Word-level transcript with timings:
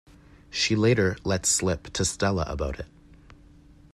She 0.49 0.75
later 0.75 1.15
lets 1.23 1.47
slip 1.49 1.93
to 1.93 2.03
Stella 2.05 2.43
about 2.47 2.79
it. 2.79 2.87